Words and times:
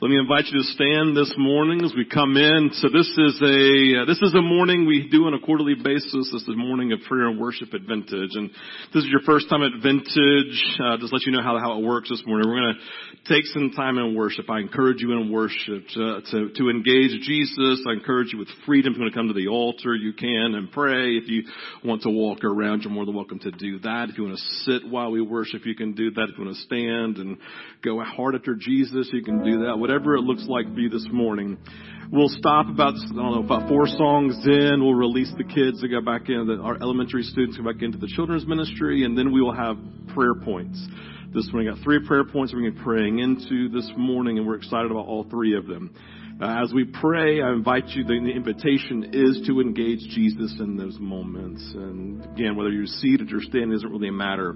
Let 0.00 0.10
me 0.10 0.16
invite 0.16 0.46
you 0.46 0.62
to 0.62 0.64
stand 0.78 1.16
this 1.16 1.34
morning 1.36 1.84
as 1.84 1.92
we 1.92 2.04
come 2.04 2.36
in. 2.36 2.70
So 2.74 2.86
this 2.86 3.08
is 3.18 3.42
a 3.42 4.02
uh, 4.02 4.04
this 4.06 4.22
is 4.22 4.32
a 4.32 4.40
morning 4.40 4.86
we 4.86 5.08
do 5.10 5.26
on 5.26 5.34
a 5.34 5.40
quarterly 5.40 5.74
basis. 5.74 6.30
This 6.30 6.42
is 6.42 6.46
a 6.46 6.54
morning 6.54 6.92
of 6.92 7.00
prayer 7.08 7.26
and 7.26 7.36
worship 7.36 7.74
at 7.74 7.80
Vintage, 7.80 8.30
and 8.38 8.48
this 8.94 9.02
is 9.02 9.10
your 9.10 9.22
first 9.26 9.50
time 9.50 9.64
at 9.64 9.72
Vintage. 9.82 10.54
Uh, 10.78 10.98
just 10.98 11.12
let 11.12 11.26
you 11.26 11.32
know 11.32 11.42
how 11.42 11.58
how 11.58 11.80
it 11.80 11.84
works 11.84 12.10
this 12.10 12.22
morning. 12.28 12.48
We're 12.48 12.60
going 12.60 12.76
to 12.78 13.34
take 13.34 13.44
some 13.46 13.72
time 13.74 13.98
in 13.98 14.14
worship. 14.14 14.48
I 14.48 14.60
encourage 14.60 15.00
you 15.00 15.18
in 15.18 15.32
worship 15.32 15.82
to, 15.94 16.22
to 16.30 16.48
to 16.54 16.70
engage 16.70 17.18
Jesus. 17.26 17.82
I 17.82 17.94
encourage 17.94 18.32
you 18.32 18.38
with 18.38 18.54
freedom. 18.66 18.92
If 18.92 18.98
you 18.98 19.02
want 19.02 19.14
to 19.14 19.18
come 19.18 19.26
to 19.26 19.34
the 19.34 19.48
altar, 19.48 19.96
you 19.96 20.12
can 20.12 20.54
and 20.54 20.70
pray. 20.70 21.18
If 21.18 21.26
you 21.26 21.42
want 21.82 22.02
to 22.02 22.10
walk 22.10 22.44
around, 22.44 22.82
you're 22.82 22.92
more 22.92 23.04
than 23.04 23.16
welcome 23.16 23.40
to 23.40 23.50
do 23.50 23.80
that. 23.80 24.10
If 24.10 24.16
you 24.16 24.30
want 24.30 24.38
to 24.38 24.44
sit 24.62 24.88
while 24.88 25.10
we 25.10 25.22
worship, 25.22 25.66
you 25.66 25.74
can 25.74 25.94
do 25.94 26.12
that. 26.12 26.28
If 26.30 26.38
you 26.38 26.44
want 26.44 26.54
to 26.54 26.62
stand 26.62 27.16
and 27.16 27.38
go 27.82 28.00
hard 28.04 28.36
after 28.36 28.54
Jesus, 28.54 29.10
you 29.12 29.24
can 29.24 29.42
do 29.42 29.66
that 29.66 29.87
whatever 29.88 30.16
it 30.16 30.20
looks 30.20 30.44
like 30.46 30.66
for 30.74 30.80
you 30.80 30.90
this 30.90 31.06
morning. 31.10 31.56
We'll 32.12 32.28
stop 32.28 32.68
about, 32.68 32.92
I 32.92 33.06
don't 33.08 33.16
know, 33.16 33.42
about 33.42 33.70
four 33.70 33.86
songs 33.86 34.36
in. 34.44 34.84
We'll 34.84 34.92
release 34.92 35.32
the 35.38 35.44
kids 35.44 35.80
to 35.80 35.88
go 35.88 36.02
back 36.02 36.28
in, 36.28 36.46
the, 36.46 36.60
our 36.62 36.76
elementary 36.82 37.22
students 37.22 37.56
go 37.56 37.64
back 37.64 37.80
into 37.80 37.96
the 37.96 38.06
children's 38.08 38.46
ministry, 38.46 39.04
and 39.04 39.16
then 39.16 39.32
we 39.32 39.40
will 39.40 39.54
have 39.54 39.78
prayer 40.08 40.34
points. 40.34 40.78
This 41.32 41.48
morning, 41.50 41.72
got 41.72 41.82
three 41.82 42.06
prayer 42.06 42.24
points 42.24 42.52
we're 42.52 42.60
going 42.60 42.72
to 42.74 42.78
be 42.78 42.84
praying 42.84 43.20
into 43.20 43.70
this 43.70 43.90
morning, 43.96 44.36
and 44.36 44.46
we're 44.46 44.56
excited 44.56 44.90
about 44.90 45.06
all 45.06 45.24
three 45.30 45.56
of 45.56 45.66
them. 45.66 45.94
Uh, 46.40 46.62
as 46.62 46.72
we 46.72 46.84
pray, 46.84 47.42
I 47.42 47.50
invite 47.50 47.88
you, 47.88 48.04
the, 48.04 48.16
the 48.20 48.30
invitation 48.30 49.10
is 49.12 49.42
to 49.48 49.60
engage 49.60 49.98
Jesus 50.14 50.54
in 50.60 50.76
those 50.76 50.96
moments. 51.00 51.60
And 51.74 52.24
again, 52.26 52.54
whether 52.54 52.70
you're 52.70 52.86
seated 52.86 53.32
or 53.32 53.40
standing 53.40 53.72
doesn't 53.72 53.90
really 53.90 54.12
matter. 54.12 54.54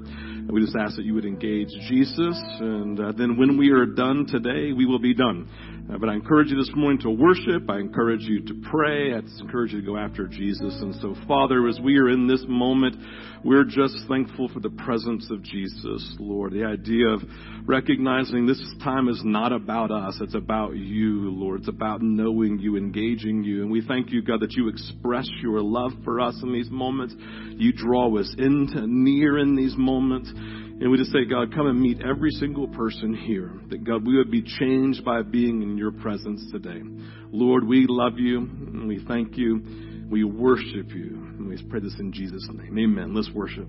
We 0.49 0.61
just 0.61 0.77
ask 0.77 0.95
that 0.95 1.05
you 1.05 1.15
would 1.15 1.25
engage 1.25 1.71
Jesus. 1.89 2.41
And 2.61 3.01
uh, 3.01 3.11
then 3.19 3.37
when 3.37 3.59
we 3.59 3.71
are 3.71 3.85
done 3.85 4.27
today, 4.29 4.71
we 4.73 4.87
will 4.87 5.01
be 5.01 5.13
done. 5.13 5.49
Uh, 5.93 5.99
but 5.99 6.09
I 6.09 6.15
encourage 6.15 6.49
you 6.49 6.57
this 6.57 6.71
morning 6.75 7.01
to 7.03 7.11
worship. 7.11 7.69
I 7.69 7.79
encourage 7.79 8.23
you 8.23 8.41
to 8.47 8.55
pray. 8.71 9.13
I 9.13 9.19
encourage 9.41 9.73
you 9.73 9.81
to 9.81 9.87
go 9.87 9.99
after 9.99 10.27
Jesus. 10.27 10.75
And 10.81 10.95
so, 10.97 11.15
Father, 11.29 11.69
as 11.69 11.79
we 11.81 11.99
are 11.99 12.09
in 12.09 12.27
this 12.27 12.43
moment, 12.49 12.97
we're 13.45 13.65
just 13.65 13.95
thankful 14.09 14.49
for 14.49 14.61
the 14.61 14.71
presence 14.71 15.29
of 15.31 15.43
Jesus, 15.43 16.17
Lord. 16.19 16.53
The 16.53 16.65
idea 16.65 17.09
of 17.09 17.21
recognizing 17.67 18.47
this 18.47 18.63
time 18.83 19.09
is 19.09 19.21
not 19.25 19.53
about 19.53 19.91
us. 19.91 20.17
It's 20.21 20.35
about 20.35 20.77
you, 20.77 21.31
Lord. 21.31 21.61
It's 21.61 21.69
about 21.69 22.01
knowing 22.01 22.59
you, 22.59 22.77
engaging 22.77 23.45
you. 23.45 23.63
And 23.63 23.71
we 23.71 23.87
thank 23.87 24.13
you, 24.13 24.23
God, 24.23 24.41
that 24.41 24.53
you 24.53 24.69
express 24.69 25.29
your 25.43 25.61
love 25.61 25.93
for 26.05 26.21
us 26.21 26.39
in 26.43 26.53
these 26.53 26.71
moments. 26.71 27.15
You 27.57 27.73
draw 27.73 28.17
us 28.19 28.35
into 28.39 28.87
near 28.87 29.39
in 29.39 29.57
these 29.57 29.75
moments. 29.77 30.33
And 30.81 30.91
we 30.91 30.97
just 30.99 31.13
say, 31.13 31.25
God, 31.25 31.55
come 31.55 31.67
and 31.67 31.81
meet 31.81 32.01
every 32.01 32.31
single 32.33 32.67
person 32.67 33.15
here. 33.15 33.53
That, 33.71 33.85
God, 33.85 34.07
we 34.07 34.17
would 34.17 34.31
be 34.31 34.43
changed 34.43 35.05
by 35.05 35.23
being 35.23 35.63
in 35.63 35.77
your 35.77 35.93
presence 35.93 36.45
today. 36.51 36.83
Lord, 37.31 37.67
we 37.67 37.87
love 37.89 38.19
you 38.19 38.39
and 38.39 38.89
we 38.89 39.05
thank 39.07 39.37
you. 39.37 40.07
We 40.11 40.25
worship 40.25 40.91
you. 40.91 41.15
And 41.39 41.49
we 41.49 41.63
pray 41.69 41.81
this 41.81 41.95
in 41.99 42.13
Jesus' 42.13 42.49
name. 42.53 42.79
Amen. 42.79 43.15
Let's 43.15 43.31
worship. 43.31 43.69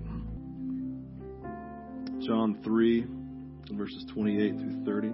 John 2.26 2.58
3, 2.64 3.06
verses 3.76 4.04
28 4.12 4.52
through 4.58 4.84
30. 4.84 5.12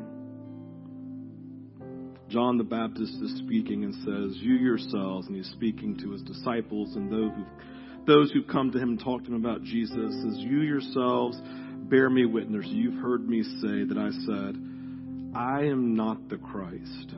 John 2.28 2.56
the 2.56 2.64
Baptist 2.64 3.14
is 3.20 3.38
speaking 3.44 3.82
and 3.82 3.92
says, 3.94 4.40
You 4.40 4.54
yourselves, 4.54 5.26
and 5.26 5.36
he's 5.36 5.50
speaking 5.50 5.98
to 5.98 6.12
his 6.12 6.22
disciples 6.22 6.94
and 6.94 7.10
those 7.10 7.32
who 7.34 7.44
those 8.06 8.32
who 8.32 8.42
come 8.42 8.70
to 8.72 8.78
him 8.78 8.90
and 8.90 9.00
talk 9.00 9.22
to 9.24 9.28
him 9.28 9.34
about 9.34 9.62
Jesus, 9.62 9.94
says, 9.94 10.34
You 10.36 10.62
yourselves 10.62 11.36
bear 11.90 12.08
me 12.08 12.24
witness. 12.24 12.66
You've 12.68 13.02
heard 13.02 13.28
me 13.28 13.42
say 13.42 13.82
that 13.84 13.98
I 13.98 14.10
said, 14.24 14.54
I 15.34 15.64
am 15.64 15.96
not 15.96 16.28
the 16.28 16.36
Christ, 16.36 17.14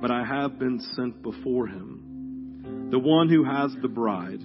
but 0.00 0.10
I 0.10 0.24
have 0.24 0.58
been 0.58 0.80
sent 0.96 1.22
before 1.22 1.68
him. 1.68 2.88
The 2.90 2.98
one 2.98 3.28
who 3.28 3.44
has 3.44 3.72
the 3.80 3.88
bride 3.88 4.40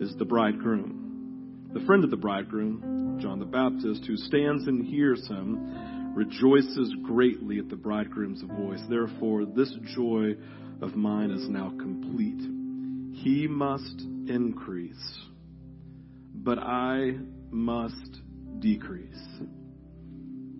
is 0.00 0.14
the 0.16 0.24
bridegroom. 0.24 1.68
The 1.74 1.80
friend 1.80 2.04
of 2.04 2.10
the 2.10 2.16
bridegroom, 2.16 3.18
John 3.20 3.38
the 3.38 3.44
Baptist, 3.44 4.06
who 4.06 4.16
stands 4.16 4.66
and 4.66 4.86
hears 4.86 5.28
him, 5.28 6.14
rejoices 6.14 6.94
greatly 7.04 7.58
at 7.58 7.68
the 7.68 7.76
bridegroom's 7.76 8.42
voice. 8.42 8.80
Therefore, 8.88 9.44
this 9.44 9.74
joy 9.94 10.36
of 10.80 10.96
mine 10.96 11.30
is 11.30 11.46
now 11.50 11.68
complete. 11.78 12.40
He 13.22 13.46
must 13.46 14.00
increase, 14.26 15.18
but 16.34 16.58
I 16.58 17.18
must 17.50 18.20
decrease. 18.58 19.22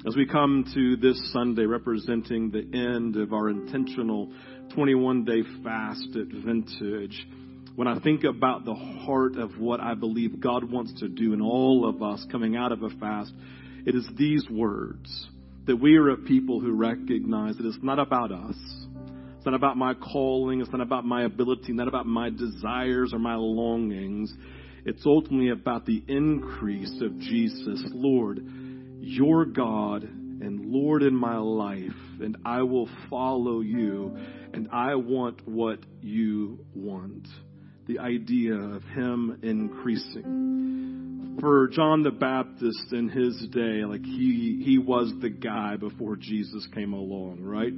As 0.06 0.16
we 0.16 0.26
come 0.26 0.64
to 0.72 0.96
this 0.96 1.32
Sunday 1.32 1.64
representing 1.66 2.50
the 2.50 2.66
end 2.76 3.16
of 3.16 3.34
our 3.34 3.50
intentional 3.50 4.32
21 4.74 5.24
day 5.24 5.42
fast 5.62 6.16
at 6.16 6.28
Vintage, 6.28 7.26
when 7.76 7.86
I 7.86 7.98
think 7.98 8.24
about 8.24 8.64
the 8.64 8.74
heart 8.74 9.36
of 9.36 9.58
what 9.58 9.80
I 9.80 9.94
believe 9.94 10.40
God 10.40 10.64
wants 10.64 10.98
to 11.00 11.08
do 11.08 11.34
in 11.34 11.42
all 11.42 11.88
of 11.88 12.02
us 12.02 12.24
coming 12.32 12.56
out 12.56 12.72
of 12.72 12.82
a 12.82 12.90
fast, 12.90 13.32
it 13.86 13.94
is 13.94 14.08
these 14.16 14.48
words 14.50 15.28
that 15.66 15.76
we 15.76 15.96
are 15.96 16.08
a 16.10 16.16
people 16.16 16.60
who 16.60 16.72
recognize 16.72 17.56
that 17.56 17.66
it's 17.66 17.78
not 17.82 17.98
about 17.98 18.32
us. 18.32 18.56
It's 19.36 19.46
not 19.46 19.54
about 19.54 19.76
my 19.76 19.94
calling. 19.94 20.60
It's 20.60 20.70
not 20.70 20.80
about 20.80 21.04
my 21.04 21.24
ability, 21.24 21.72
not 21.72 21.88
about 21.88 22.06
my 22.06 22.28
desires 22.30 23.12
or 23.12 23.18
my 23.18 23.36
longings. 23.36 24.34
It's 24.84 25.04
ultimately 25.04 25.50
about 25.50 25.86
the 25.86 26.02
increase 26.08 27.00
of 27.02 27.18
Jesus. 27.18 27.82
Lord, 27.92 28.40
your 29.00 29.44
God 29.44 30.04
and 30.04 30.66
Lord 30.72 31.02
in 31.02 31.14
my 31.14 31.36
life, 31.36 31.90
and 32.20 32.36
I 32.44 32.62
will 32.62 32.88
follow 33.08 33.60
you, 33.60 34.16
and 34.52 34.68
I 34.72 34.94
want 34.94 35.46
what 35.46 35.80
you 36.00 36.64
want. 36.74 37.28
The 37.86 37.98
idea 37.98 38.54
of 38.54 38.82
Him 38.84 39.38
increasing. 39.42 41.36
For 41.40 41.68
John 41.68 42.02
the 42.02 42.10
Baptist 42.10 42.92
in 42.92 43.08
his 43.08 43.34
day, 43.50 43.84
like 43.86 44.04
he, 44.04 44.62
he 44.64 44.78
was 44.78 45.10
the 45.22 45.30
guy 45.30 45.76
before 45.76 46.16
Jesus 46.16 46.66
came 46.74 46.92
along, 46.92 47.40
right? 47.40 47.72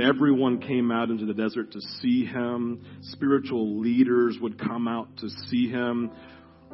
Everyone 0.00 0.58
came 0.58 0.90
out 0.90 1.10
into 1.10 1.26
the 1.26 1.34
desert 1.34 1.72
to 1.72 1.80
see 2.00 2.24
him. 2.24 2.82
Spiritual 3.02 3.78
leaders 3.80 4.38
would 4.40 4.58
come 4.58 4.88
out 4.88 5.16
to 5.18 5.28
see 5.50 5.68
him. 5.68 6.10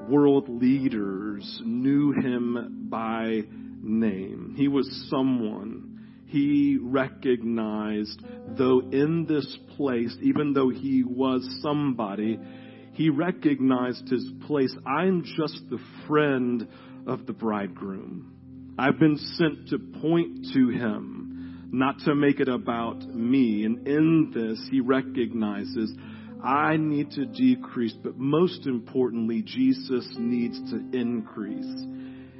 World 0.08 0.48
leaders 0.48 1.60
knew 1.64 2.12
him 2.12 2.86
by 2.88 3.42
name. 3.82 4.54
He 4.56 4.68
was 4.68 4.88
someone 5.10 5.88
he 6.26 6.78
recognized, 6.80 8.22
though 8.56 8.80
in 8.80 9.24
this 9.26 9.58
place, 9.76 10.14
even 10.22 10.52
though 10.52 10.68
he 10.68 11.02
was 11.02 11.48
somebody, 11.62 12.38
he 12.92 13.08
recognized 13.08 14.08
his 14.08 14.30
place. 14.46 14.74
I'm 14.86 15.24
just 15.24 15.58
the 15.70 15.78
friend 16.06 16.68
of 17.06 17.26
the 17.26 17.32
bridegroom. 17.32 18.74
I've 18.78 18.98
been 18.98 19.16
sent 19.16 19.68
to 19.70 19.78
point 20.00 20.48
to 20.52 20.68
him 20.68 21.17
not 21.70 21.98
to 22.00 22.14
make 22.14 22.40
it 22.40 22.48
about 22.48 23.06
me. 23.06 23.64
And 23.64 23.86
in 23.86 24.32
this, 24.34 24.68
he 24.70 24.80
recognizes 24.80 25.94
I 26.42 26.76
need 26.76 27.10
to 27.12 27.26
decrease, 27.26 27.94
but 28.02 28.16
most 28.16 28.66
importantly, 28.66 29.42
Jesus 29.42 30.08
needs 30.16 30.58
to 30.70 30.76
increase. 30.92 31.66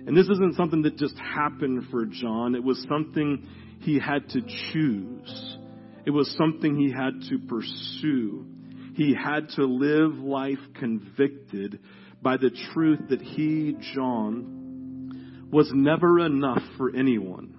And 0.07 0.17
this 0.17 0.29
isn't 0.29 0.57
something 0.57 0.83
that 0.83 0.97
just 0.97 1.19
happened 1.19 1.89
for 1.91 2.07
John. 2.07 2.55
It 2.55 2.63
was 2.63 2.85
something 2.89 3.47
he 3.81 3.99
had 3.99 4.29
to 4.31 4.41
choose. 4.73 5.59
It 6.07 6.11
was 6.11 6.35
something 6.39 6.77
he 6.77 6.93
had 6.93 7.29
to 7.29 7.39
pursue. 7.47 8.47
He 8.95 9.15
had 9.15 9.49
to 9.57 9.65
live 9.65 10.19
life 10.19 10.59
convicted 10.79 11.81
by 12.23 12.37
the 12.37 12.51
truth 12.73 13.01
that 13.11 13.21
he, 13.21 13.77
John, 13.95 15.49
was 15.53 15.71
never 15.75 16.21
enough 16.21 16.63
for 16.77 16.95
anyone. 16.95 17.58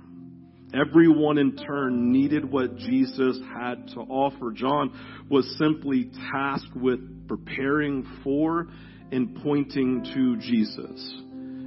Everyone 0.74 1.40
in 1.40 1.56
turn 1.56 2.12
needed 2.12 2.50
what 2.50 2.78
Jesus 2.78 3.40
had 3.54 3.88
to 3.96 4.02
offer. 4.02 4.52
John 4.52 5.26
was 5.28 5.58
simply 5.58 6.12
tasked 6.32 6.76
with 6.76 7.28
preparing 7.28 8.06
for 8.24 8.68
and 9.12 9.42
pointing 9.42 10.04
to 10.14 10.38
Jesus. 10.38 11.22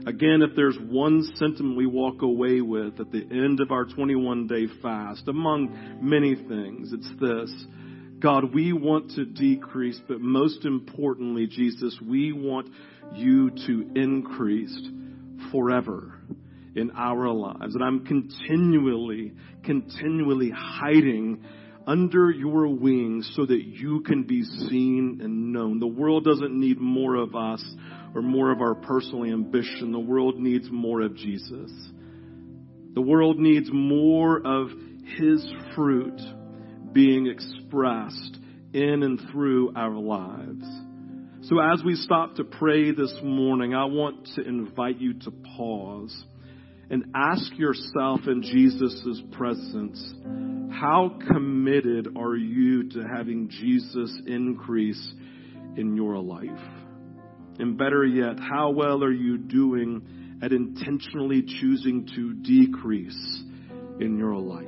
Again, 0.07 0.43
if 0.43 0.55
there's 0.55 0.77
one 0.79 1.23
sentiment 1.37 1.77
we 1.77 1.87
walk 1.87 2.23
away 2.23 2.61
with 2.61 3.01
at 3.01 3.11
the 3.11 3.27
end 3.31 3.61
of 3.61 3.73
our 3.73 3.85
21 3.87 4.47
day 4.47 4.67
fast, 4.81 5.27
among 5.27 5.99
many 6.01 6.37
things, 6.37 6.93
it's 6.93 7.11
this. 7.21 7.67
God, 8.21 8.55
we 8.55 8.73
want 8.73 9.11
to 9.13 9.25
decrease, 9.25 10.01
but 10.07 10.21
most 10.21 10.65
importantly, 10.65 11.49
Jesus, 11.49 11.99
we 12.01 12.33
want 12.33 12.69
you 13.15 13.51
to 13.67 13.91
increase 13.97 14.77
forever 15.51 16.15
in 16.75 16.91
our 16.93 17.29
lives. 17.31 17.75
And 17.75 17.83
I'm 17.83 18.05
continually, 18.05 19.33
continually 19.65 20.51
hiding 20.55 21.45
under 21.87 22.31
your 22.31 22.69
wings 22.69 23.31
so 23.35 23.45
that 23.45 23.63
you 23.65 24.01
can 24.03 24.25
be 24.25 24.43
seen 24.45 25.21
and 25.23 25.53
known. 25.53 25.81
The 25.81 25.87
world 25.87 26.25
doesn't 26.25 26.59
need 26.59 26.81
more 26.81 27.17
of 27.17 27.35
us 27.35 27.65
or 28.15 28.23
more 28.23 28.53
of 28.53 28.61
our 28.61 28.75
personal 28.75 29.25
ambition. 29.25 29.93
The 29.93 29.99
world 29.99 30.39
needs 30.39 30.69
more 30.71 31.01
of 31.01 31.17
Jesus. 31.17 31.71
The 32.95 33.01
world 33.01 33.39
needs 33.39 33.69
more 33.73 34.41
of 34.45 34.69
His 35.19 35.45
fruit 35.75 36.21
being 36.93 37.27
expressed 37.27 38.39
in 38.73 39.03
and 39.03 39.21
through 39.33 39.73
our 39.75 39.97
lives. 39.97 40.65
So 41.49 41.59
as 41.59 41.83
we 41.85 41.97
stop 41.97 42.37
to 42.37 42.45
pray 42.45 42.93
this 42.93 43.13
morning, 43.23 43.75
I 43.75 43.87
want 43.87 44.29
to 44.37 44.43
invite 44.43 45.01
you 45.01 45.15
to 45.21 45.33
pause 45.57 46.25
and 46.93 47.07
ask 47.15 47.57
yourself 47.57 48.21
in 48.27 48.43
Jesus' 48.43 49.23
presence, 49.33 50.15
how 50.71 51.17
committed 51.27 52.09
are 52.19 52.37
you 52.37 52.91
to 52.91 53.03
having 53.17 53.49
Jesus 53.49 54.15
increase 54.27 55.15
in 55.79 55.97
your 55.97 56.19
life? 56.19 56.51
And 57.59 57.79
better 57.79 58.05
yet, 58.05 58.39
how 58.39 58.73
well 58.73 59.03
are 59.03 59.11
you 59.11 59.39
doing 59.39 60.39
at 60.43 60.53
intentionally 60.53 61.43
choosing 61.43 62.07
to 62.15 62.35
decrease 62.35 63.43
in 63.99 64.19
your 64.19 64.37
life? 64.37 64.67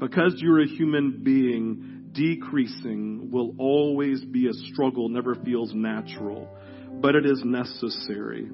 Because 0.00 0.34
you're 0.38 0.62
a 0.62 0.66
human 0.66 1.20
being, 1.22 2.08
decreasing 2.12 3.30
will 3.30 3.54
always 3.58 4.24
be 4.24 4.48
a 4.48 4.54
struggle, 4.72 5.10
never 5.10 5.34
feels 5.34 5.74
natural, 5.74 6.48
but 7.02 7.14
it 7.14 7.26
is 7.26 7.42
necessary. 7.44 8.48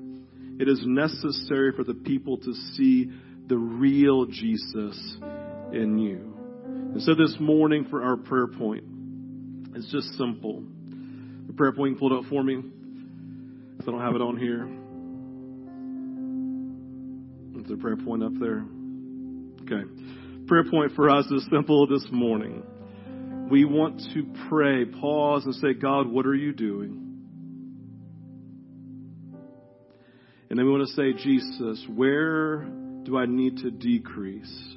It 0.58 0.68
is 0.68 0.82
necessary 0.84 1.72
for 1.72 1.84
the 1.84 1.94
people 1.94 2.38
to 2.38 2.54
see 2.74 3.10
the 3.48 3.56
real 3.56 4.26
Jesus 4.26 5.16
in 5.72 5.98
you. 5.98 6.34
And 6.94 7.02
so 7.02 7.14
this 7.14 7.34
morning 7.40 7.86
for 7.90 8.02
our 8.02 8.16
prayer 8.16 8.46
point, 8.46 8.84
it's 9.74 9.90
just 9.90 10.16
simple. 10.16 10.62
The 11.46 11.52
prayer 11.52 11.72
point 11.72 11.98
pulled 11.98 12.12
up 12.12 12.24
for 12.30 12.42
me. 12.42 12.62
I 13.80 13.84
don't 13.84 14.00
have 14.00 14.14
it 14.14 14.22
on 14.22 14.36
here. 14.36 14.64
Is 17.60 17.68
the 17.68 17.76
prayer 17.76 17.96
point 17.96 18.22
up 18.22 18.32
there? 18.38 18.64
Okay. 19.62 19.88
Prayer 20.46 20.64
point 20.70 20.92
for 20.94 21.10
us 21.10 21.26
is 21.26 21.44
simple 21.50 21.86
this 21.86 22.06
morning. 22.12 22.62
We 23.50 23.64
want 23.64 24.00
to 24.14 24.26
pray, 24.48 24.84
pause, 24.84 25.44
and 25.44 25.54
say, 25.56 25.74
God, 25.74 26.06
what 26.06 26.26
are 26.26 26.34
you 26.34 26.52
doing? 26.52 27.03
And 30.54 30.60
then 30.60 30.66
we 30.66 30.72
want 30.72 30.86
to 30.86 30.94
say, 30.94 31.12
Jesus, 31.20 31.84
where 31.96 32.58
do 33.02 33.18
I 33.18 33.26
need 33.26 33.56
to 33.56 33.72
decrease 33.72 34.76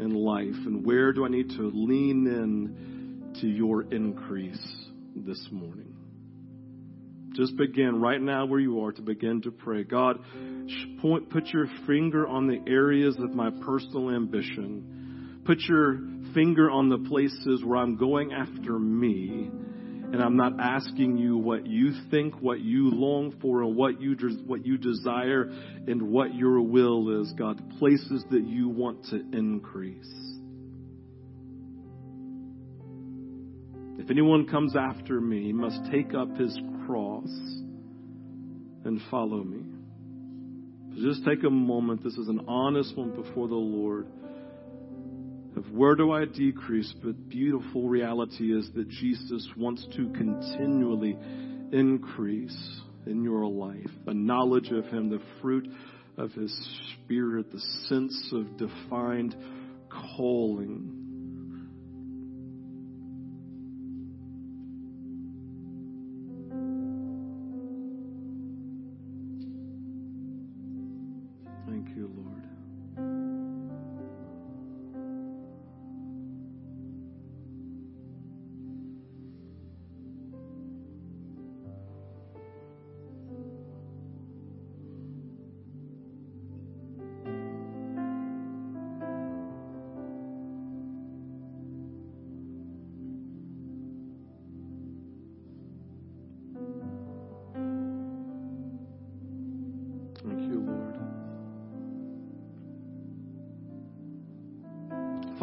in 0.00 0.12
life? 0.12 0.56
And 0.66 0.84
where 0.84 1.12
do 1.12 1.24
I 1.24 1.28
need 1.28 1.50
to 1.50 1.70
lean 1.72 2.26
in 2.26 3.32
to 3.40 3.46
your 3.46 3.82
increase 3.94 4.58
this 5.14 5.46
morning? 5.52 5.94
Just 7.36 7.56
begin 7.56 8.00
right 8.00 8.20
now 8.20 8.46
where 8.46 8.58
you 8.58 8.82
are 8.82 8.90
to 8.90 9.00
begin 9.00 9.40
to 9.42 9.52
pray. 9.52 9.84
God, 9.84 10.18
point, 11.00 11.30
put 11.30 11.46
your 11.46 11.68
finger 11.86 12.26
on 12.26 12.48
the 12.48 12.58
areas 12.68 13.14
of 13.20 13.32
my 13.32 13.50
personal 13.50 14.10
ambition. 14.10 15.42
Put 15.44 15.60
your 15.60 16.00
finger 16.34 16.72
on 16.72 16.88
the 16.88 17.08
places 17.08 17.62
where 17.64 17.78
I'm 17.78 17.94
going 17.98 18.32
after 18.32 18.76
me 18.80 19.48
and 20.10 20.22
I'm 20.22 20.36
not 20.36 20.54
asking 20.58 21.18
you 21.18 21.36
what 21.36 21.66
you 21.66 21.92
think, 22.10 22.40
what 22.40 22.60
you 22.60 22.90
long 22.90 23.34
for, 23.42 23.62
and 23.62 23.76
what 23.76 24.00
you 24.00 24.16
what 24.46 24.64
you 24.64 24.78
desire, 24.78 25.42
and 25.86 26.10
what 26.10 26.34
your 26.34 26.62
will 26.62 27.22
is, 27.22 27.32
God. 27.32 27.62
Places 27.78 28.24
that 28.30 28.46
you 28.46 28.68
want 28.68 29.04
to 29.06 29.16
increase. 29.32 30.10
If 33.98 34.10
anyone 34.10 34.46
comes 34.46 34.74
after 34.74 35.20
me, 35.20 35.44
he 35.44 35.52
must 35.52 35.78
take 35.92 36.14
up 36.14 36.34
his 36.38 36.58
cross 36.86 37.28
and 38.84 39.00
follow 39.10 39.44
me. 39.44 39.62
So 40.94 41.02
just 41.02 41.26
take 41.26 41.44
a 41.44 41.50
moment. 41.50 42.02
This 42.02 42.14
is 42.14 42.28
an 42.28 42.40
honest 42.48 42.96
one 42.96 43.10
before 43.10 43.48
the 43.48 43.54
Lord 43.54 44.06
of 45.58 45.70
where 45.72 45.96
do 45.96 46.12
I 46.12 46.24
decrease, 46.24 46.94
but 47.02 47.28
beautiful 47.28 47.88
reality 47.88 48.56
is 48.56 48.70
that 48.76 48.88
Jesus 48.88 49.46
wants 49.56 49.84
to 49.96 50.08
continually 50.12 51.18
increase 51.72 52.80
in 53.06 53.24
your 53.24 53.44
life. 53.46 53.90
A 54.06 54.14
knowledge 54.14 54.70
of 54.70 54.84
Him, 54.86 55.10
the 55.10 55.20
fruit 55.42 55.68
of 56.16 56.32
His 56.32 56.56
Spirit, 56.94 57.50
the 57.50 57.60
sense 57.88 58.32
of 58.32 58.56
defined 58.56 59.34
calling. 60.16 61.07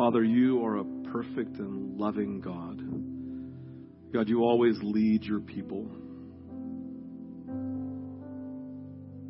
Father, 0.06 0.24
you 0.24 0.64
are 0.64 0.78
a 0.78 0.84
perfect 1.12 1.58
and 1.58 1.98
loving 1.98 2.40
God. 2.40 2.80
God, 4.14 4.30
you 4.30 4.44
always 4.44 4.78
lead 4.84 5.24
your 5.24 5.40
people. 5.40 5.88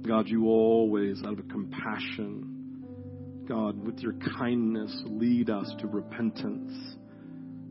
God, 0.05 0.27
you 0.27 0.47
always, 0.47 1.23
out 1.23 1.39
of 1.39 1.47
compassion, 1.47 3.45
God, 3.47 3.87
with 3.87 3.99
your 3.99 4.15
kindness, 4.37 4.93
lead 5.05 5.49
us 5.49 5.73
to 5.79 5.87
repentance. 5.87 6.73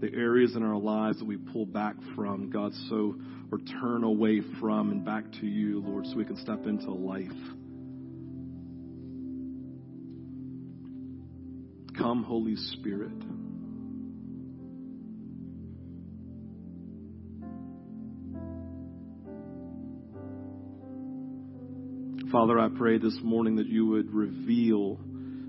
The 0.00 0.10
areas 0.14 0.56
in 0.56 0.62
our 0.62 0.78
lives 0.78 1.18
that 1.18 1.26
we 1.26 1.36
pull 1.36 1.66
back 1.66 1.96
from, 2.16 2.48
God, 2.48 2.72
so, 2.88 3.16
or 3.52 3.58
turn 3.82 4.02
away 4.02 4.40
from 4.58 4.92
and 4.92 5.04
back 5.04 5.30
to 5.40 5.46
you, 5.46 5.82
Lord, 5.86 6.06
so 6.06 6.16
we 6.16 6.24
can 6.24 6.38
step 6.38 6.66
into 6.66 6.90
life. 6.90 7.30
Come, 12.04 12.22
Holy 12.22 12.54
Spirit. 12.56 13.16
Father, 22.30 22.58
I 22.58 22.68
pray 22.76 22.98
this 22.98 23.18
morning 23.22 23.56
that 23.56 23.68
you 23.68 23.86
would 23.86 24.12
reveal 24.12 25.00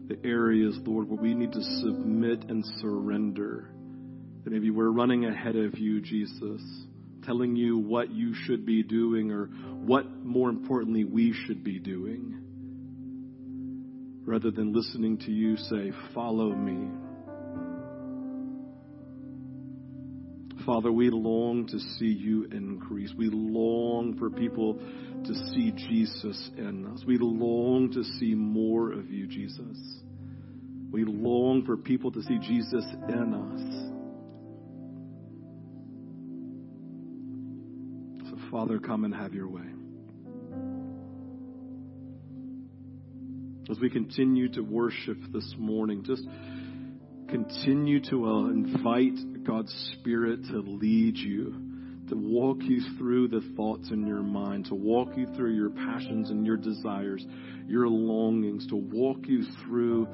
the 0.07 0.17
areas, 0.23 0.77
Lord, 0.85 1.09
where 1.09 1.19
we 1.21 1.33
need 1.33 1.51
to 1.51 1.61
submit 1.61 2.45
and 2.49 2.63
surrender. 2.79 3.69
That 4.45 4.53
maybe 4.53 4.69
we're 4.69 4.91
running 4.91 5.25
ahead 5.25 5.57
of 5.57 5.77
you, 5.77 5.99
Jesus, 5.99 6.61
telling 7.25 7.57
you 7.57 7.79
what 7.79 8.11
you 8.11 8.33
should 8.33 8.65
be 8.65 8.81
doing 8.81 9.29
or 9.29 9.47
what, 9.47 10.09
more 10.23 10.47
importantly, 10.49 11.03
we 11.03 11.33
should 11.33 11.65
be 11.65 11.79
doing 11.79 12.44
rather 14.25 14.51
than 14.51 14.73
listening 14.73 15.17
to 15.19 15.31
you 15.31 15.55
say, 15.55 15.91
Follow 16.13 16.53
me. 16.53 16.89
Father, 20.65 20.91
we 20.91 21.11
long 21.11 21.67
to 21.67 21.77
see 21.77 22.07
you 22.07 22.45
increase. 22.45 23.13
We 23.15 23.29
long 23.29 24.17
for 24.17 24.31
people 24.31 24.73
to 24.73 25.33
see 25.53 25.71
Jesus 25.71 26.49
in 26.57 26.87
us. 26.87 27.03
We 27.05 27.17
long 27.19 27.91
to 27.91 28.03
see 28.19 28.33
more 28.33 28.91
of 28.91 29.11
you, 29.11 29.27
Jesus. 29.27 29.77
We 30.91 31.03
long 31.05 31.63
for 31.65 31.77
people 31.77 32.11
to 32.11 32.21
see 32.23 32.39
Jesus 32.39 32.83
in 33.09 33.33
us. 33.35 33.61
So, 38.29 38.37
Father, 38.49 38.79
come 38.79 39.03
and 39.03 39.13
have 39.13 39.35
your 39.35 39.49
way. 39.49 39.84
As 43.67 43.79
we 43.79 43.89
continue 43.89 44.47
to 44.49 44.61
worship 44.61 45.17
this 45.33 45.55
morning, 45.57 46.03
just 46.03 46.23
continue 47.27 47.99
to 48.11 48.25
uh, 48.25 48.49
invite 48.49 49.43
God's 49.43 49.73
Spirit 49.93 50.43
to 50.51 50.59
lead 50.59 51.17
you, 51.17 51.51
to 52.09 52.15
walk 52.15 52.57
you 52.61 52.81
through 52.99 53.29
the 53.29 53.41
thoughts 53.55 53.89
in 53.89 54.05
your 54.05 54.21
mind, 54.21 54.65
to 54.65 54.75
walk 54.75 55.17
you 55.17 55.25
through 55.35 55.55
your 55.55 55.71
passions 55.71 56.29
and 56.29 56.45
your 56.45 56.57
desires, 56.57 57.25
your 57.65 57.87
longings, 57.87 58.67
to 58.67 58.75
walk 58.75 59.25
you 59.25 59.43
through 59.63 60.09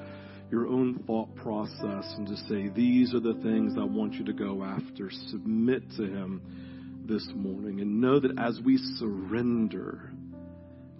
your 0.49 0.67
own 0.67 1.03
thought 1.05 1.35
process 1.35 2.05
and 2.15 2.27
to 2.27 2.37
say, 2.47 2.69
These 2.69 3.13
are 3.13 3.19
the 3.19 3.37
things 3.43 3.73
I 3.77 3.83
want 3.83 4.13
you 4.13 4.23
to 4.25 4.33
go 4.33 4.63
after. 4.63 5.11
Submit 5.27 5.89
to 5.97 6.03
Him 6.03 7.03
this 7.05 7.27
morning 7.35 7.81
and 7.81 7.99
know 7.99 8.17
that 8.17 8.39
as 8.39 8.61
we 8.63 8.77
surrender, 8.97 10.09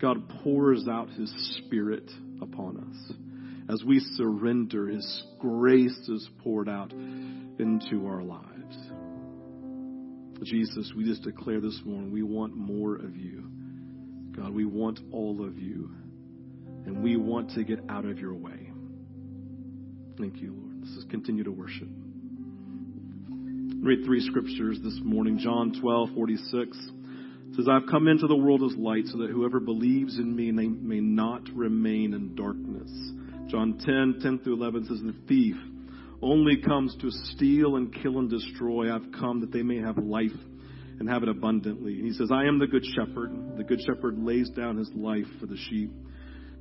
God 0.02 0.28
pours 0.44 0.90
out 0.90 1.10
His 1.12 1.32
Spirit 1.60 2.12
upon 2.42 2.78
us. 2.78 3.14
as 3.70 3.84
we 3.84 4.00
surrender, 4.16 4.88
His 4.88 5.24
grace 5.40 5.98
is 6.10 6.30
poured 6.44 6.68
out 6.68 6.92
into 6.92 8.06
our 8.08 8.24
lives. 8.24 8.52
Jesus, 10.44 10.92
we 10.98 11.04
just 11.04 11.22
declare 11.22 11.62
this 11.62 11.80
morning 11.86 12.12
we 12.12 12.24
want 12.24 12.56
more 12.56 12.96
of 12.96 13.16
you. 13.16 13.44
God, 14.36 14.54
we 14.54 14.66
want 14.66 15.00
all 15.12 15.46
of 15.46 15.60
you. 15.60 15.92
And 16.86 17.04
we 17.04 17.16
want 17.16 17.52
to 17.52 17.64
get 17.64 17.80
out 17.90 18.06
of 18.06 18.18
your 18.18 18.34
way. 18.34 18.72
Thank 20.18 20.42
you, 20.42 20.54
Lord. 20.54 20.78
Let's 20.80 20.96
just 20.96 21.10
continue 21.12 21.44
to 21.44 21.52
worship. 21.52 21.88
Read 23.84 24.04
three 24.04 24.22
scriptures 24.22 24.80
this 24.84 25.00
morning. 25.04 25.38
John 25.38 25.80
12, 25.80 26.10
46 26.16 26.92
says, 27.56 27.68
I've 27.70 27.90
come 27.90 28.08
into 28.08 28.28
the 28.28 28.36
world 28.36 28.64
as 28.64 28.78
light 28.78 29.06
so 29.08 29.18
that 29.20 29.30
whoever 29.30 29.60
believes 29.60 30.18
in 30.18 30.36
me 30.36 30.52
may, 30.52 31.00
not 31.00 31.42
remain 31.54 32.14
in 32.14 32.36
darkness. 32.36 32.90
John 33.50 33.78
10, 33.78 34.22
10 34.22 34.40
through 34.40 34.56
11 34.56 34.86
says, 34.86 35.00
The 35.02 35.16
thief 35.28 35.56
only 36.22 36.62
comes 36.62 36.96
to 37.02 37.10
steal 37.12 37.76
and 37.76 37.94
kill 37.94 38.20
and 38.20 38.30
destroy. 38.30 38.94
I've 38.94 39.12
come 39.20 39.42
that 39.42 39.52
they 39.52 39.64
may 39.64 39.80
have 39.80 39.98
life 39.98 40.32
and 41.00 41.10
have 41.10 41.24
it 41.24 41.30
abundantly. 41.30 41.96
He 41.96 42.14
says, 42.14 42.30
I 42.32 42.46
am 42.46 42.60
the 42.60 42.68
good 42.68 42.86
shepherd. 42.96 43.58
The 43.58 43.64
good 43.64 43.82
shepherd 43.82 44.20
lays 44.20 44.50
down 44.52 44.78
his 44.78 44.90
life 44.96 45.26
for 45.40 45.48
the 45.48 45.58
sheep. 45.58 45.92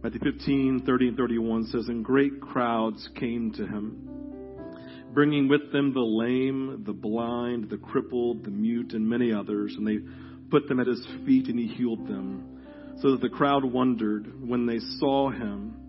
Matthew 0.02 0.20
15, 0.20 0.84
30 0.86 1.08
and 1.08 1.16
31 1.16 1.66
says, 1.66 1.88
And 1.88 2.02
great 2.02 2.40
crowds 2.40 3.06
came 3.16 3.52
to 3.52 3.66
him, 3.66 4.08
bringing 5.12 5.46
with 5.46 5.70
them 5.72 5.92
the 5.92 6.00
lame, 6.00 6.84
the 6.86 6.94
blind, 6.94 7.68
the 7.68 7.76
crippled, 7.76 8.44
the 8.44 8.50
mute, 8.50 8.94
and 8.94 9.06
many 9.06 9.30
others. 9.30 9.74
And 9.76 9.86
they 9.86 9.98
put 10.50 10.68
them 10.68 10.80
at 10.80 10.86
his 10.86 11.06
feet, 11.24 11.48
and 11.48 11.58
he 11.58 11.66
healed 11.66 12.06
them. 12.06 12.58
So 13.00 13.12
that 13.12 13.20
the 13.20 13.28
crowd 13.28 13.64
wondered 13.64 14.46
when 14.46 14.66
they 14.66 14.78
saw 14.98 15.30
him 15.30 15.80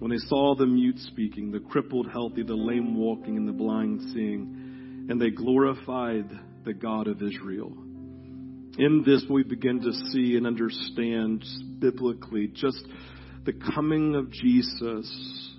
when 0.00 0.10
they 0.10 0.18
saw 0.26 0.54
the 0.54 0.66
mute 0.66 0.98
speaking, 0.98 1.52
the 1.52 1.60
crippled 1.60 2.10
healthy, 2.10 2.42
the 2.42 2.54
lame 2.54 2.96
walking, 2.96 3.36
and 3.36 3.46
the 3.46 3.52
blind 3.52 4.00
seeing, 4.12 5.06
and 5.08 5.20
they 5.20 5.30
glorified 5.30 6.28
the 6.64 6.74
God 6.74 7.06
of 7.06 7.22
Israel. 7.22 7.72
In 8.76 9.02
this, 9.06 9.24
we 9.30 9.44
begin 9.44 9.80
to 9.82 9.92
see 10.10 10.36
and 10.36 10.46
understand 10.46 11.44
biblically 11.78 12.48
just 12.48 12.84
the 13.44 13.52
coming 13.74 14.16
of 14.16 14.32
Jesus 14.32 15.52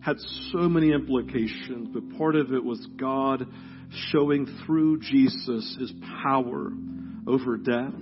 had 0.00 0.16
so 0.52 0.68
many 0.68 0.92
implications, 0.92 1.88
but 1.92 2.18
part 2.18 2.36
of 2.36 2.52
it 2.52 2.64
was 2.64 2.86
God 2.98 3.46
showing 4.10 4.46
through 4.64 5.00
Jesus 5.00 5.76
his 5.78 5.92
power 6.22 6.70
over 7.26 7.56
death, 7.56 7.92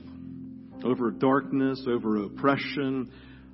over 0.84 1.10
darkness, 1.10 1.84
over 1.88 2.24
oppression, 2.24 3.10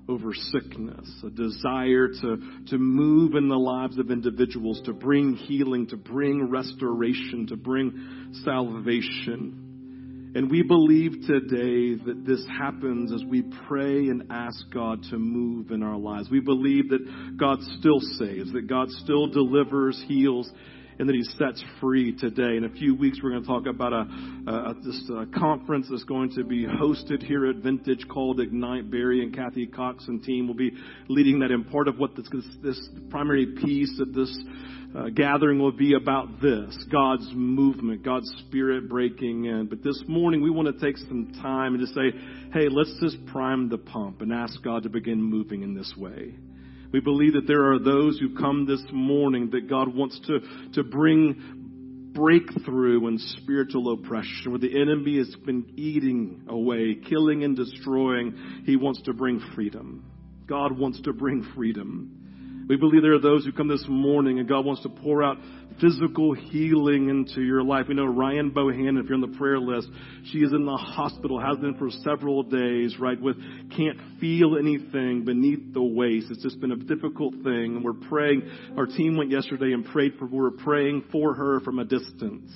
over 0.09 0.33
sickness, 0.33 1.09
a 1.25 1.31
desire 1.31 2.09
to, 2.09 2.37
to 2.69 2.79
move 2.79 3.35
in 3.35 3.49
the 3.49 3.57
lives 3.57 3.99
of 3.99 4.11
individuals, 4.11 4.81
to 4.85 4.93
bring 4.93 5.35
healing, 5.35 5.89
to 5.89 5.97
bring 5.97 6.49
restoration, 6.49 7.47
to 7.49 7.57
bring 7.57 8.33
salvation. 8.45 10.33
And 10.37 10.51
we 10.51 10.63
believe 10.63 11.13
today 11.27 11.95
that 12.05 12.25
this 12.25 12.47
happens 12.59 13.13
as 13.13 13.25
we 13.25 13.43
pray 13.67 14.09
and 14.09 14.25
ask 14.31 14.59
God 14.73 15.03
to 15.11 15.19
move 15.19 15.71
in 15.71 15.83
our 15.83 15.97
lives. 15.97 16.29
We 16.31 16.41
believe 16.41 16.91
that 16.91 17.37
God 17.39 17.59
still 17.79 18.01
saves, 18.19 18.53
that 18.53 18.69
God 18.69 18.91
still 18.91 19.29
delivers, 19.29 20.01
heals, 20.07 20.49
and 20.99 21.09
that 21.09 21.15
he 21.15 21.23
sets 21.39 21.63
free 21.81 22.17
today. 22.17 22.57
In 22.57 22.65
a 22.65 22.71
few 22.71 22.95
weeks, 22.95 23.21
we're 23.23 23.31
going 23.31 23.43
to 23.43 23.49
talk 23.49 23.67
about 23.67 23.93
a, 23.93 24.07
a 24.47 24.75
this 24.85 25.11
conference 25.39 25.89
that's 25.91 26.05
going 26.05 26.31
to 26.37 26.45
be 26.45 26.67
hosted 26.67 27.23
here 27.23 27.47
at 27.47 27.57
Vintage 27.57 28.07
called 28.09 28.41
Ignite. 28.41 28.91
Barry 28.91 29.23
and 29.23 29.35
Kathy 29.35 29.67
Cox 29.67 30.07
and 30.09 30.23
team 30.23 30.47
will 30.47 30.55
be 30.55 30.73
leading 31.09 31.41
that. 31.41 31.51
And 31.51 31.71
part 31.71 31.89
of 31.89 31.99
what 31.99 32.17
this, 32.17 32.29
this 32.63 32.81
primary 33.11 33.47
piece 33.63 33.99
of 34.01 34.15
this 34.15 34.37
uh, 34.97 35.09
gathering 35.11 35.59
will 35.59 35.73
be 35.73 35.95
about 35.95 36.41
this 36.41 36.77
God's 36.91 37.29
movement, 37.35 38.03
God's 38.03 38.33
spirit 38.47 38.89
breaking 38.89 39.45
in. 39.45 39.67
But 39.67 39.83
this 39.83 40.03
morning, 40.09 40.43
we 40.43 40.51
want 40.51 40.69
to 40.69 40.85
take 40.85 40.97
some 40.97 41.33
time 41.43 41.75
and 41.75 41.81
just 41.83 41.95
say, 41.95 42.13
hey, 42.53 42.69
let's 42.71 42.95
just 43.01 43.25
prime 43.27 43.69
the 43.69 43.79
pump 43.79 44.23
and 44.23 44.33
ask 44.33 44.63
God 44.63 44.85
to 44.85 44.89
begin 44.89 45.23
moving 45.23 45.63
in 45.63 45.75
this 45.75 45.93
way. 45.97 46.35
We 46.93 47.01
believe 47.01 47.35
that 47.35 47.47
there 47.47 47.73
are 47.73 47.79
those 47.79 48.19
who 48.19 48.37
come 48.37 48.67
this 48.67 48.83
morning 48.93 49.51
that 49.51 49.69
God 49.69 49.95
wants 49.95 50.21
to, 50.27 50.41
to 50.75 50.85
bring 50.85 52.13
breakthrough 52.15 53.07
and 53.07 53.21
spiritual 53.21 53.93
oppression, 53.93 54.51
where 54.51 54.59
the 54.59 54.81
enemy 54.81 55.19
has 55.19 55.35
been 55.45 55.73
eating 55.77 56.45
away, 56.49 56.97
killing 57.09 57.45
and 57.45 57.57
destroying. 57.57 58.63
He 58.65 58.77
wants 58.77 59.03
to 59.03 59.13
bring 59.13 59.41
freedom. 59.55 60.05
God 60.47 60.79
wants 60.79 61.01
to 61.03 61.13
bring 61.13 61.47
freedom. 61.55 62.26
We 62.69 62.77
believe 62.77 63.03
there 63.03 63.15
are 63.15 63.21
those 63.21 63.45
who 63.45 63.53
come 63.53 63.69
this 63.69 63.85
morning 63.89 64.41
and 64.41 64.49
God 64.49 64.65
wants 64.65 64.83
to 64.83 64.89
pour 64.89 65.23
out 65.23 65.37
physical 65.81 66.35
healing 66.35 67.09
into 67.09 67.41
your 67.43 67.63
life. 67.63 67.87
We 67.89 67.95
know 67.95 68.07
Ryan 68.07 68.51
Bohannon, 68.51 68.99
if 68.99 69.07
you're 69.07 69.15
on 69.15 69.21
the 69.21 69.37
prayer 69.39 69.61
list, 69.61 69.89
she 70.33 70.39
is 70.39 70.53
in 70.53 70.65
the 70.65 70.77
hospital, 70.77 71.41
has 71.41 71.59
been 71.59 71.77
for 71.77 71.91
several 72.03 72.43
days, 72.43 72.97
right, 72.99 73.21
with 73.21 73.37
can't 73.77 73.99
feel 74.21 74.57
anything 74.59 75.25
beneath 75.25 75.75
the 75.75 75.83
waist. 75.83 76.27
It's 76.31 76.43
just 76.43 76.61
been 76.61 76.73
a 76.73 76.77
difficult 76.77 77.35
thing. 77.45 77.77
And 77.77 77.85
we're 77.85 77.93
praying. 77.93 78.43
Our 78.77 78.87
team 78.87 79.17
went 79.17 79.31
yesterday 79.31 79.73
and 79.73 79.85
prayed 79.85 80.15
for, 80.19 80.27
we 80.27 80.37
we're 80.37 80.51
praying 80.51 81.05
for 81.13 81.35
her 81.35 81.61
from 81.61 81.79
a 81.79 81.85
distance. 81.85 82.51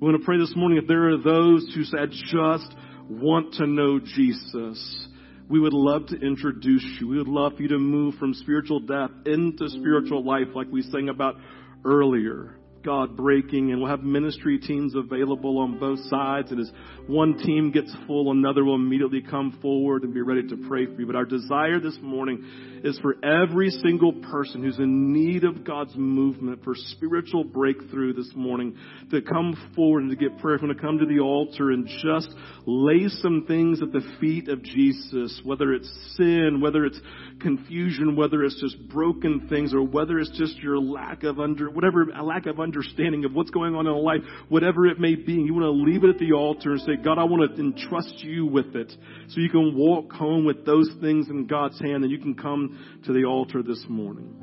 We 0.00 0.06
want 0.06 0.20
to 0.20 0.24
pray 0.24 0.38
this 0.38 0.54
morning 0.54 0.78
if 0.78 0.86
there 0.86 1.08
are 1.08 1.18
those 1.18 1.68
who 1.74 1.82
said 1.82 2.10
just 2.12 2.72
want 3.10 3.54
to 3.54 3.66
know 3.66 3.98
Jesus 3.98 5.08
we 5.48 5.58
would 5.58 5.72
love 5.72 6.06
to 6.08 6.16
introduce 6.16 6.84
you. 7.00 7.08
We 7.08 7.18
would 7.18 7.28
love 7.28 7.56
for 7.56 7.62
you 7.62 7.68
to 7.68 7.78
move 7.78 8.16
from 8.16 8.34
spiritual 8.34 8.80
death 8.80 9.10
into 9.24 9.68
spiritual 9.68 10.24
life 10.24 10.48
like 10.54 10.66
we 10.70 10.82
sang 10.82 11.08
about 11.08 11.36
earlier. 11.84 12.57
God 12.84 13.16
breaking, 13.16 13.72
and 13.72 13.80
we'll 13.80 13.90
have 13.90 14.02
ministry 14.02 14.58
teams 14.58 14.94
available 14.94 15.58
on 15.58 15.78
both 15.78 15.98
sides. 16.08 16.50
And 16.50 16.60
as 16.60 16.70
one 17.06 17.38
team 17.38 17.70
gets 17.70 17.94
full, 18.06 18.30
another 18.30 18.64
will 18.64 18.74
immediately 18.74 19.22
come 19.22 19.58
forward 19.60 20.04
and 20.04 20.14
be 20.14 20.20
ready 20.20 20.46
to 20.48 20.56
pray 20.68 20.86
for 20.86 21.00
you. 21.00 21.06
But 21.06 21.16
our 21.16 21.24
desire 21.24 21.80
this 21.80 21.98
morning 22.00 22.80
is 22.84 22.98
for 23.00 23.16
every 23.24 23.70
single 23.70 24.12
person 24.12 24.62
who's 24.62 24.78
in 24.78 25.12
need 25.12 25.44
of 25.44 25.64
God's 25.64 25.94
movement 25.96 26.62
for 26.64 26.74
spiritual 26.74 27.44
breakthrough 27.44 28.12
this 28.12 28.30
morning 28.34 28.76
to 29.10 29.20
come 29.22 29.72
forward 29.74 30.04
and 30.04 30.10
to 30.10 30.16
get 30.16 30.38
prayer. 30.38 30.56
If 30.56 30.62
you 30.62 30.68
want 30.68 30.78
to 30.78 30.84
come 30.84 30.98
to 30.98 31.06
the 31.06 31.20
altar 31.20 31.70
and 31.70 31.88
just 32.02 32.28
lay 32.66 33.08
some 33.08 33.44
things 33.46 33.82
at 33.82 33.92
the 33.92 34.02
feet 34.20 34.48
of 34.48 34.62
Jesus, 34.62 35.40
whether 35.44 35.72
it's 35.72 35.88
sin, 36.16 36.60
whether 36.60 36.84
it's 36.84 37.00
confusion, 37.40 38.16
whether 38.16 38.44
it's 38.44 38.60
just 38.60 38.88
broken 38.88 39.48
things, 39.48 39.74
or 39.74 39.82
whether 39.82 40.18
it's 40.18 40.36
just 40.38 40.56
your 40.58 40.78
lack 40.78 41.24
of 41.24 41.40
under, 41.40 41.70
whatever, 41.70 42.06
lack 42.22 42.46
of 42.46 42.60
understanding 42.68 43.24
of 43.24 43.32
what's 43.32 43.50
going 43.50 43.74
on 43.74 43.86
in 43.86 43.94
life, 43.94 44.20
whatever 44.48 44.86
it 44.86 45.00
may 45.00 45.14
be. 45.14 45.32
You 45.32 45.54
want 45.54 45.64
to 45.64 45.70
leave 45.70 46.04
it 46.04 46.10
at 46.10 46.18
the 46.18 46.32
altar 46.32 46.72
and 46.72 46.80
say, 46.82 46.96
God, 47.02 47.18
I 47.18 47.24
want 47.24 47.56
to 47.56 47.60
entrust 47.60 48.22
you 48.22 48.46
with 48.46 48.76
it. 48.76 48.92
So 49.28 49.40
you 49.40 49.48
can 49.48 49.76
walk 49.76 50.12
home 50.12 50.44
with 50.44 50.66
those 50.66 50.90
things 51.00 51.28
in 51.30 51.46
God's 51.46 51.80
hand 51.80 52.04
and 52.04 52.10
you 52.10 52.18
can 52.18 52.34
come 52.34 53.00
to 53.06 53.12
the 53.12 53.24
altar 53.24 53.62
this 53.62 53.84
morning. 53.88 54.36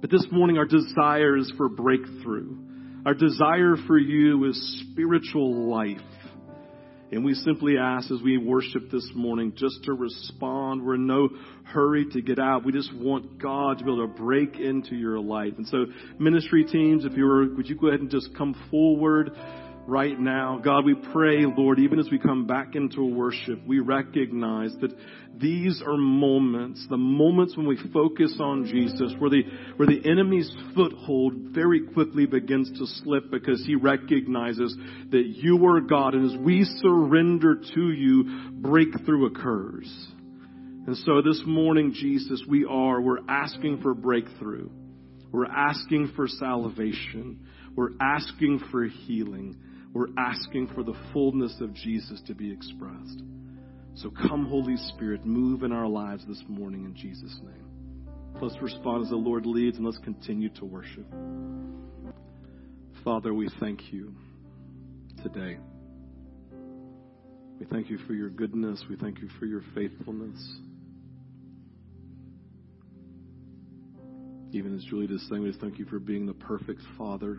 But 0.00 0.10
this 0.10 0.26
morning, 0.30 0.56
our 0.56 0.66
desire 0.66 1.36
is 1.36 1.52
for 1.56 1.68
breakthrough. 1.68 2.56
Our 3.04 3.14
desire 3.14 3.76
for 3.86 3.98
you 3.98 4.44
is 4.44 4.86
spiritual 4.92 5.68
life. 5.68 6.00
And 7.12 7.24
we 7.24 7.34
simply 7.34 7.78
ask 7.78 8.10
as 8.10 8.20
we 8.20 8.36
worship 8.36 8.90
this 8.90 9.08
morning 9.14 9.52
just 9.56 9.84
to 9.84 9.92
respond. 9.92 10.84
We're 10.84 10.96
in 10.96 11.06
no 11.06 11.28
hurry 11.64 12.06
to 12.12 12.20
get 12.20 12.40
out. 12.40 12.64
We 12.64 12.72
just 12.72 12.92
want 12.94 13.40
God 13.40 13.78
to 13.78 13.84
be 13.84 13.92
able 13.92 14.08
to 14.08 14.12
break 14.12 14.56
into 14.56 14.96
your 14.96 15.20
life. 15.20 15.52
And 15.56 15.66
so, 15.68 15.86
ministry 16.18 16.64
teams, 16.64 17.04
if 17.04 17.16
you 17.16 17.24
were, 17.24 17.46
would 17.54 17.68
you 17.68 17.76
go 17.76 17.88
ahead 17.88 18.00
and 18.00 18.10
just 18.10 18.36
come 18.36 18.56
forward? 18.72 19.30
Right 19.86 20.18
now. 20.18 20.60
God, 20.62 20.84
we 20.84 20.94
pray, 21.12 21.44
Lord, 21.46 21.78
even 21.78 21.98
as 21.98 22.08
we 22.10 22.18
come 22.18 22.46
back 22.46 22.74
into 22.74 23.04
worship, 23.04 23.64
we 23.66 23.78
recognize 23.78 24.74
that 24.80 24.92
these 25.38 25.82
are 25.86 25.96
moments, 25.96 26.84
the 26.90 26.96
moments 26.96 27.56
when 27.56 27.66
we 27.66 27.78
focus 27.92 28.36
on 28.40 28.66
Jesus, 28.66 29.14
where 29.18 29.30
the, 29.30 29.42
where 29.76 29.86
the 29.86 30.08
enemy's 30.10 30.50
foothold 30.74 31.34
very 31.52 31.80
quickly 31.80 32.26
begins 32.26 32.70
to 32.78 32.86
slip 33.02 33.30
because 33.30 33.64
he 33.64 33.74
recognizes 33.74 34.76
that 35.10 35.24
you 35.26 35.64
are 35.66 35.80
God. 35.80 36.14
And 36.14 36.32
as 36.32 36.38
we 36.40 36.64
surrender 36.82 37.56
to 37.74 37.92
you, 37.92 38.50
breakthrough 38.54 39.26
occurs. 39.26 39.86
And 40.86 40.96
so 40.98 41.22
this 41.22 41.42
morning, 41.46 41.92
Jesus, 41.92 42.42
we 42.48 42.64
are, 42.64 43.00
we're 43.00 43.26
asking 43.28 43.82
for 43.82 43.94
breakthrough. 43.94 44.70
We're 45.32 45.46
asking 45.46 46.12
for 46.16 46.28
salvation. 46.28 47.46
We're 47.74 47.90
asking 48.00 48.60
for 48.70 48.84
healing. 48.84 49.56
We're 49.96 50.08
asking 50.18 50.66
for 50.74 50.82
the 50.82 50.92
fullness 51.14 51.56
of 51.62 51.72
Jesus 51.72 52.20
to 52.26 52.34
be 52.34 52.52
expressed. 52.52 53.22
So 53.94 54.10
come, 54.10 54.44
Holy 54.44 54.76
Spirit, 54.76 55.24
move 55.24 55.62
in 55.62 55.72
our 55.72 55.86
lives 55.86 56.22
this 56.28 56.42
morning 56.48 56.84
in 56.84 56.94
Jesus' 56.94 57.34
name. 57.42 58.10
Let's 58.38 58.60
respond 58.60 59.04
as 59.04 59.08
the 59.08 59.16
Lord 59.16 59.46
leads 59.46 59.78
and 59.78 59.86
let's 59.86 59.96
continue 59.96 60.50
to 60.50 60.66
worship. 60.66 61.06
Father, 63.04 63.32
we 63.32 63.48
thank 63.58 63.90
you 63.90 64.14
today. 65.22 65.56
We 67.58 67.64
thank 67.64 67.88
you 67.88 67.96
for 68.06 68.12
your 68.12 68.28
goodness. 68.28 68.84
We 68.90 68.96
thank 68.96 69.22
you 69.22 69.30
for 69.40 69.46
your 69.46 69.62
faithfulness. 69.74 70.58
Even 74.52 74.76
as 74.76 74.84
Julie 74.84 75.06
just 75.06 75.26
sang, 75.30 75.40
we 75.40 75.48
just 75.48 75.62
thank 75.62 75.78
you 75.78 75.86
for 75.86 75.98
being 75.98 76.26
the 76.26 76.34
perfect 76.34 76.82
Father. 76.98 77.38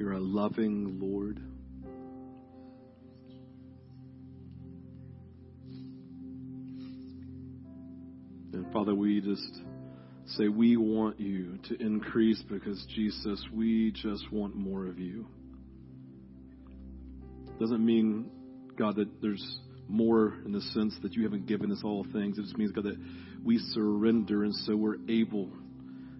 You're 0.00 0.12
a 0.12 0.18
loving 0.18 0.98
Lord. 0.98 1.42
And 8.54 8.72
Father, 8.72 8.94
we 8.94 9.20
just 9.20 9.60
say 10.24 10.48
we 10.48 10.78
want 10.78 11.20
you 11.20 11.58
to 11.68 11.76
increase 11.82 12.42
because 12.48 12.82
Jesus, 12.94 13.44
we 13.52 13.92
just 13.92 14.32
want 14.32 14.56
more 14.56 14.86
of 14.86 14.98
you. 14.98 15.26
Doesn't 17.58 17.84
mean, 17.84 18.30
God, 18.78 18.96
that 18.96 19.20
there's 19.20 19.60
more 19.86 20.32
in 20.46 20.52
the 20.52 20.62
sense 20.62 20.96
that 21.02 21.12
you 21.12 21.24
haven't 21.24 21.46
given 21.46 21.70
us 21.70 21.82
all 21.84 22.06
things. 22.10 22.38
It 22.38 22.44
just 22.44 22.56
means, 22.56 22.72
God, 22.72 22.84
that 22.84 22.96
we 23.44 23.58
surrender 23.74 24.44
and 24.44 24.54
so 24.64 24.76
we're 24.76 24.96
able, 25.10 25.50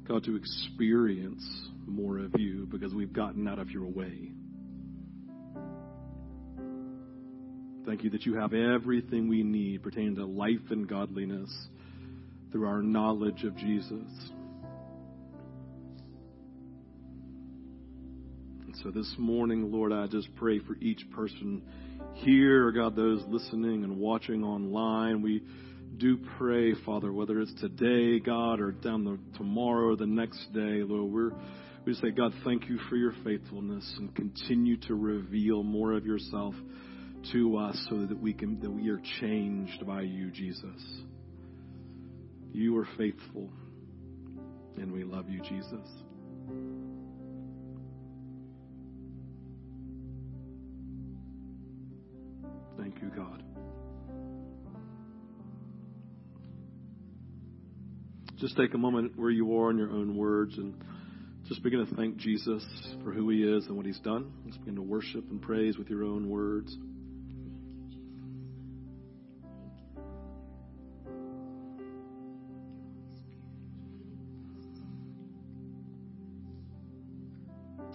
God, 0.07 0.25
to 0.25 0.37
experience 0.37 1.43
more 1.91 2.19
of 2.19 2.39
you 2.39 2.67
because 2.71 2.95
we've 2.95 3.13
gotten 3.13 3.47
out 3.49 3.59
of 3.59 3.71
your 3.71 3.87
way. 3.87 4.33
Thank 7.87 8.05
you 8.05 8.11
that 8.11 8.25
you 8.25 8.35
have 8.37 8.53
everything 8.53 9.29
we 9.29 9.43
need 9.43 9.83
pertaining 9.83 10.17
to 10.17 10.25
life 10.25 10.71
and 10.71 10.89
godliness 10.89 11.51
through 12.53 12.67
our 12.67 12.83
knowledge 12.83 13.43
of 13.45 13.57
Jesus. 13.57 14.09
And 18.67 18.77
so 18.83 18.91
this 18.91 19.13
morning, 19.19 19.73
Lord, 19.73 19.93
I 19.93 20.07
just 20.07 20.29
pray 20.37 20.61
for 20.61 20.77
each 20.81 21.05
person 21.11 21.63
here, 22.15 22.71
God, 22.71 22.95
those 22.95 23.23
listening 23.27 23.83
and 23.83 23.99
watching 23.99 24.45
online. 24.45 25.23
We 25.23 25.43
do 25.97 26.19
pray, 26.39 26.75
Father, 26.85 27.13
whether 27.13 27.41
it's 27.41 27.53
today, 27.61 28.21
God, 28.21 28.61
or 28.61 28.73
down 28.73 29.05
the 29.05 29.19
tomorrow 29.37 29.89
or 29.89 29.97
the 29.97 30.07
next 30.07 30.53
day, 30.53 30.83
Lord, 30.83 31.13
we're 31.13 31.33
we 31.91 31.95
say, 31.97 32.11
God, 32.13 32.33
thank 32.45 32.69
you 32.69 32.79
for 32.89 32.95
your 32.95 33.13
faithfulness 33.25 33.95
and 33.99 34.15
continue 34.15 34.77
to 34.77 34.95
reveal 34.95 35.65
more 35.65 35.93
of 35.93 36.07
yourself 36.07 36.55
to 37.33 37.57
us 37.57 37.77
so 37.91 38.07
that 38.07 38.17
we 38.17 38.33
can 38.33 38.61
that 38.61 38.71
we 38.71 38.89
are 38.91 39.01
changed 39.21 39.85
by 39.85 40.03
you, 40.03 40.31
Jesus. 40.31 41.03
You 42.53 42.79
are 42.79 42.87
faithful, 42.97 43.51
and 44.77 44.93
we 44.93 45.03
love 45.03 45.29
you, 45.29 45.41
Jesus. 45.43 45.85
Thank 52.79 53.03
you, 53.03 53.11
God. 53.17 53.43
Just 58.37 58.57
take 58.57 58.75
a 58.75 58.79
moment 58.79 59.19
where 59.19 59.31
you 59.31 59.59
are 59.59 59.73
in 59.73 59.77
your 59.77 59.91
own 59.91 60.17
words 60.17 60.57
and 60.57 60.73
just 61.51 61.65
begin 61.65 61.85
to 61.85 61.95
thank 61.97 62.17
Jesus 62.17 62.65
for 63.03 63.11
who 63.11 63.29
he 63.29 63.43
is 63.43 63.67
and 63.67 63.77
what 63.77 63.85
he's 63.85 63.99
done. 63.99 64.33
Just 64.47 64.61
begin 64.61 64.77
to 64.77 64.83
worship 64.83 65.29
and 65.33 65.43
praise 65.43 65.77
with 65.77 65.91
your 65.91 66.05
own 66.05 66.29
words. 66.29 66.77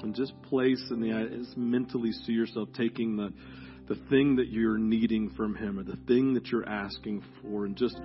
And 0.03 0.13
just 0.13 0.33
place 0.41 0.83
in 0.91 1.00
the 1.00 1.29
just 1.38 1.55
mentally 1.55 2.12
see 2.12 2.33
yourself 2.33 2.67
taking 2.75 3.15
the 3.15 3.31
the 3.88 3.95
thing 4.09 4.35
that 4.35 4.50
you're 4.50 4.77
needing 4.77 5.29
from 5.29 5.55
him 5.55 5.79
or 5.79 5.83
the 5.83 5.97
thing 6.07 6.33
that 6.33 6.47
you're 6.47 6.67
asking 6.67 7.24
for 7.41 7.65
and 7.65 7.77
just 7.77 7.95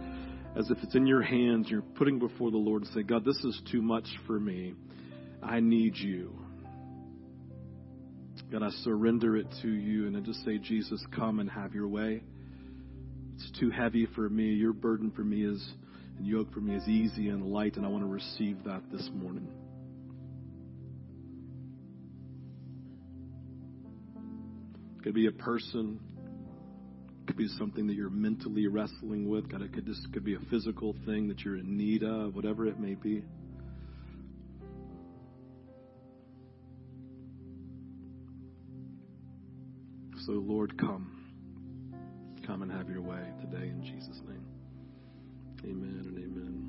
as 0.57 0.71
if 0.71 0.78
it's 0.83 0.95
in 0.95 1.09
your 1.09 1.23
hands, 1.23 1.69
you're 1.69 1.83
putting 1.83 2.21
before 2.21 2.52
the 2.52 2.57
Lord 2.57 2.83
and 2.83 2.92
say, 2.92 3.02
God, 3.02 3.25
this 3.25 3.38
is 3.45 3.61
too 3.73 3.83
much 3.83 4.07
for 4.26 4.38
me. 4.38 4.75
I 5.43 5.61
need 5.61 5.97
you. 5.97 6.37
God, 8.51 8.63
I 8.65 8.71
surrender 8.83 9.37
it 9.37 9.47
to 9.63 9.69
you 9.69 10.07
and 10.07 10.17
I 10.17 10.21
just 10.21 10.45
say, 10.45 10.59
Jesus, 10.59 11.05
come 11.15 11.39
and 11.39 11.49
have 11.49 11.73
your 11.73 11.87
way. 11.87 12.23
It's 13.37 13.59
too 13.59 13.71
heavy 13.71 14.07
for 14.15 14.29
me. 14.29 14.47
Your 14.47 14.73
burden 14.73 15.13
for 15.13 15.23
me 15.23 15.45
is, 15.45 15.67
and 16.19 16.26
yoke 16.26 16.53
for 16.53 16.61
me 16.61 16.75
is 16.75 16.87
easy 16.89 17.29
and 17.29 17.47
light, 17.47 17.76
and 17.76 17.87
I 17.87 17.89
want 17.89 18.03
to 18.03 18.09
receive 18.09 18.65
that 18.65 18.83
this 18.93 19.09
morning. 19.15 19.49
It 24.99 25.05
could 25.05 25.15
be 25.15 25.29
a 25.29 25.33
person. 25.33 26.00
It 27.23 27.26
could 27.29 27.39
be 27.39 27.49
something 27.57 27.87
that 27.87 27.95
you're 27.95 28.11
mentally 28.11 28.67
wrestling 28.67 29.29
with. 29.31 29.50
God, 29.50 29.63
it 29.63 29.73
could 29.73 29.87
just 29.87 30.13
could 30.13 30.25
be 30.25 30.35
a 30.35 30.41
physical 30.50 30.95
thing 31.07 31.29
that 31.29 31.41
you're 31.41 31.57
in 31.57 31.76
need 31.76 32.03
of, 32.03 32.35
whatever 32.35 32.67
it 32.67 32.79
may 32.79 32.95
be. 32.95 33.23
So, 40.30 40.36
Lord, 40.36 40.78
come. 40.78 41.10
Come 42.47 42.62
and 42.62 42.71
have 42.71 42.88
your 42.88 43.02
way 43.02 43.19
today 43.40 43.66
in 43.66 43.82
Jesus' 43.82 44.23
name. 44.28 44.47
Amen 45.64 46.04
and 46.06 46.19
amen. 46.19 46.60